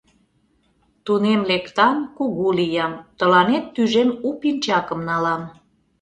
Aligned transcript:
—Тунем 1.05 1.41
лектам, 1.49 1.95
кугу 2.17 2.47
лиям, 2.57 2.93
тыланет 3.17 3.65
тӱжем 3.73 4.09
у 4.27 4.29
пинчакым 4.41 4.99
налам... 5.09 5.41